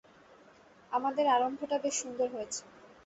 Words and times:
আমাদের 0.91 1.25
আরম্ভটা 1.27 1.77
বেশ 1.83 1.95
সুন্দর 2.01 2.27
হয়েছে। 2.35 2.61